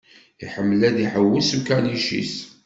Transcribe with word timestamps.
Iḥemmel 0.43 0.81
ad 0.87 0.97
iḥewwes 1.05 1.45
s 1.49 1.51
ukanic-is. 1.57 2.35